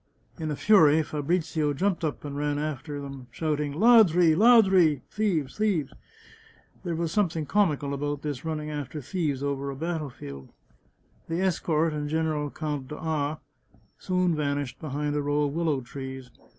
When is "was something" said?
6.95-7.45